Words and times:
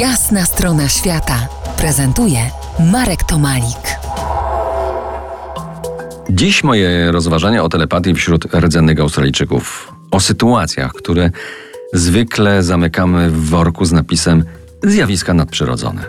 Jasna 0.00 0.44
strona 0.44 0.88
świata 0.88 1.48
prezentuje 1.78 2.38
Marek 2.92 3.24
Tomalik. 3.24 3.98
Dziś 6.30 6.64
moje 6.64 7.12
rozważania 7.12 7.64
o 7.64 7.68
telepatii 7.68 8.14
wśród 8.14 8.54
rdzennych 8.54 9.00
Australijczyków. 9.00 9.92
O 10.10 10.20
sytuacjach, 10.20 10.92
które 10.92 11.30
zwykle 11.92 12.62
zamykamy 12.62 13.30
w 13.30 13.48
worku 13.48 13.84
z 13.84 13.92
napisem 13.92 14.44
zjawiska 14.82 15.34
nadprzyrodzone. 15.34 16.04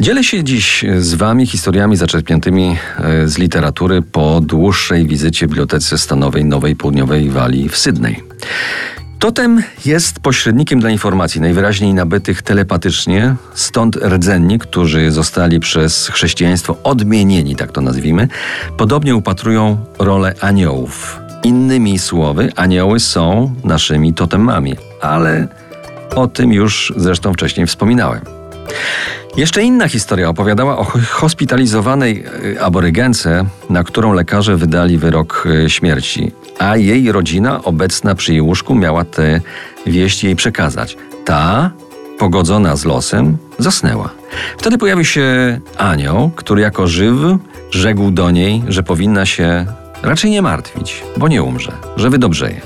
Dzielę 0.00 0.24
się 0.24 0.44
dziś 0.44 0.84
z 0.98 1.14
Wami 1.14 1.46
historiami 1.46 1.96
zaczerpniętymi 1.96 2.76
e, 2.98 3.28
z 3.28 3.38
literatury 3.38 4.02
po 4.02 4.40
dłuższej 4.40 5.06
wizycie 5.06 5.46
w 5.46 5.50
Bibliotece 5.50 5.98
Stanowej 5.98 6.44
Nowej 6.44 6.76
Południowej 6.76 7.30
Walii 7.30 7.68
w 7.68 7.76
Sydney. 7.76 8.22
Totem 9.20 9.62
jest 9.86 10.20
pośrednikiem 10.20 10.80
dla 10.80 10.90
informacji 10.90 11.40
najwyraźniej 11.40 11.94
nabytych 11.94 12.42
telepatycznie, 12.42 13.34
stąd 13.54 13.96
rdzenni, 13.96 14.58
którzy 14.58 15.10
zostali 15.10 15.60
przez 15.60 16.08
chrześcijaństwo 16.08 16.76
odmienieni, 16.84 17.56
tak 17.56 17.72
to 17.72 17.80
nazwijmy, 17.80 18.28
podobnie 18.76 19.16
upatrują 19.16 19.84
rolę 19.98 20.34
aniołów. 20.40 21.20
Innymi 21.42 21.98
słowy, 21.98 22.52
anioły 22.56 23.00
są 23.00 23.54
naszymi 23.64 24.14
totemami, 24.14 24.76
ale 25.00 25.48
o 26.16 26.26
tym 26.26 26.52
już 26.52 26.92
zresztą 26.96 27.34
wcześniej 27.34 27.66
wspominałem. 27.66 28.20
Jeszcze 29.36 29.62
inna 29.62 29.88
historia 29.88 30.28
opowiadała 30.28 30.78
o 30.78 30.84
hospitalizowanej 31.08 32.24
e, 32.56 32.62
aborygence, 32.62 33.44
na 33.70 33.84
którą 33.84 34.12
lekarze 34.12 34.56
wydali 34.56 34.98
wyrok 34.98 35.48
e, 35.64 35.70
śmierci, 35.70 36.32
a 36.60 36.76
jej 36.76 37.12
rodzina, 37.12 37.64
obecna 37.64 38.14
przy 38.14 38.32
jej 38.32 38.40
łóżku, 38.40 38.74
miała 38.74 39.04
te 39.04 39.40
wieści 39.86 40.26
jej 40.26 40.36
przekazać. 40.36 40.96
Ta, 41.24 41.70
pogodzona 42.18 42.76
z 42.76 42.84
losem, 42.84 43.36
zasnęła. 43.58 44.10
Wtedy 44.58 44.78
pojawił 44.78 45.04
się 45.04 45.60
anioł, 45.78 46.30
który 46.36 46.62
jako 46.62 46.86
żyw 46.86 47.14
rzekł 47.70 48.10
do 48.10 48.30
niej, 48.30 48.62
że 48.68 48.82
powinna 48.82 49.26
się 49.26 49.66
raczej 50.02 50.30
nie 50.30 50.42
martwić, 50.42 51.02
bo 51.16 51.28
nie 51.28 51.42
umrze, 51.42 51.72
że 51.96 52.10
wydobrzeje. 52.10 52.60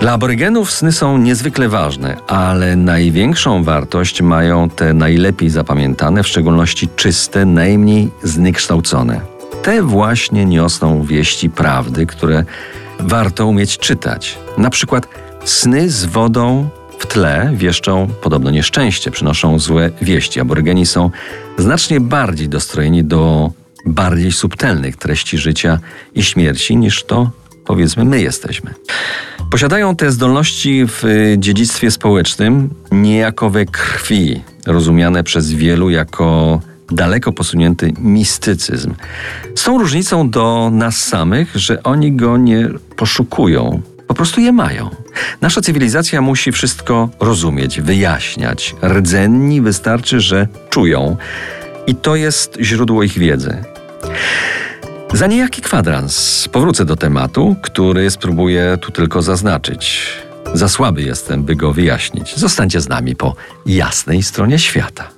Dla 0.00 0.12
aborygenów 0.12 0.70
sny 0.70 0.92
są 0.92 1.18
niezwykle 1.18 1.68
ważne, 1.68 2.16
ale 2.26 2.76
największą 2.76 3.64
wartość 3.64 4.22
mają 4.22 4.70
te 4.70 4.94
najlepiej 4.94 5.50
zapamiętane, 5.50 6.22
w 6.22 6.28
szczególności 6.28 6.88
czyste, 6.96 7.44
najmniej 7.44 8.10
zniekształcone. 8.22 9.37
Te 9.68 9.82
właśnie 9.82 10.44
niosą 10.44 11.04
wieści 11.04 11.50
prawdy, 11.50 12.06
które 12.06 12.44
warto 13.00 13.46
umieć 13.46 13.78
czytać. 13.78 14.38
Na 14.58 14.70
przykład 14.70 15.08
sny 15.44 15.90
z 15.90 16.04
wodą 16.04 16.68
w 16.98 17.06
tle 17.06 17.52
wieszczą 17.54 18.08
podobno 18.22 18.50
nieszczęście, 18.50 19.10
przynoszą 19.10 19.58
złe 19.58 19.90
wieści. 20.02 20.40
Aborygeni 20.40 20.86
są 20.86 21.10
znacznie 21.58 22.00
bardziej 22.00 22.48
dostrojeni 22.48 23.04
do 23.04 23.50
bardziej 23.86 24.32
subtelnych 24.32 24.96
treści 24.96 25.38
życia 25.38 25.78
i 26.14 26.22
śmierci 26.22 26.76
niż 26.76 27.04
to 27.04 27.30
powiedzmy 27.64 28.04
my 28.04 28.20
jesteśmy. 28.20 28.74
Posiadają 29.50 29.96
te 29.96 30.12
zdolności 30.12 30.84
w 30.86 31.04
dziedzictwie 31.38 31.90
społecznym 31.90 32.70
niejako 32.92 33.50
we 33.50 33.66
krwi, 33.66 34.42
rozumiane 34.66 35.24
przez 35.24 35.52
wielu 35.52 35.90
jako 35.90 36.60
daleko 36.90 37.32
posunięty 37.32 37.92
mistycyzm. 37.98 38.94
Z 39.54 39.64
tą 39.64 39.78
różnicą 39.78 40.30
do 40.30 40.70
nas 40.72 40.96
samych, 40.96 41.56
że 41.56 41.82
oni 41.82 42.12
go 42.12 42.36
nie 42.36 42.68
poszukują, 42.96 43.82
po 44.06 44.14
prostu 44.14 44.40
je 44.40 44.52
mają. 44.52 44.90
Nasza 45.40 45.60
cywilizacja 45.60 46.20
musi 46.20 46.52
wszystko 46.52 47.08
rozumieć, 47.20 47.80
wyjaśniać. 47.80 48.74
Rdzenni 48.82 49.60
wystarczy, 49.60 50.20
że 50.20 50.48
czują. 50.70 51.16
I 51.86 51.94
to 51.94 52.16
jest 52.16 52.58
źródło 52.60 53.02
ich 53.02 53.18
wiedzy. 53.18 53.64
Za 55.12 55.26
niejaki 55.26 55.62
kwadrans 55.62 56.48
powrócę 56.52 56.84
do 56.84 56.96
tematu, 56.96 57.56
który 57.62 58.10
spróbuję 58.10 58.78
tu 58.80 58.92
tylko 58.92 59.22
zaznaczyć. 59.22 60.08
Za 60.54 60.68
słaby 60.68 61.02
jestem, 61.02 61.44
by 61.44 61.56
go 61.56 61.72
wyjaśnić. 61.72 62.36
Zostańcie 62.36 62.80
z 62.80 62.88
nami 62.88 63.16
po 63.16 63.34
jasnej 63.66 64.22
stronie 64.22 64.58
świata. 64.58 65.17